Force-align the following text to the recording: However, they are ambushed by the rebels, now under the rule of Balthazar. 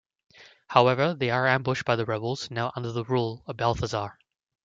However, 0.69 1.13
they 1.13 1.29
are 1.29 1.45
ambushed 1.45 1.85
by 1.85 1.95
the 1.95 2.05
rebels, 2.07 2.49
now 2.49 2.71
under 2.75 2.91
the 2.91 3.03
rule 3.03 3.43
of 3.45 3.55
Balthazar. 3.57 4.17